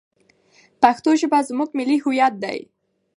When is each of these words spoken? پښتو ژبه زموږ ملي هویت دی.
پښتو 0.81 1.09
ژبه 1.21 1.39
زموږ 1.49 1.69
ملي 1.77 1.97
هویت 2.03 2.33
دی. 2.43 2.59